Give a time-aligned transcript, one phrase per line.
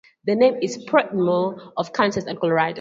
[0.25, 2.69] The name is a portmanteau of Kansas and Colorado.